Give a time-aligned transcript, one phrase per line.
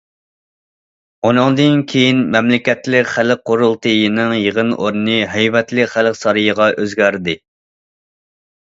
[1.27, 7.41] ئۇنىڭدىن كىيىن مەملىكەتلىك خەلق قۇرۇلتىيىنىڭ يىغىن ئورنى ھەيۋەتلىك خەلق سارىيىغا ئۆزگەردى.